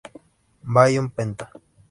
Balloon 0.73 1.13
Penta 1.13 1.45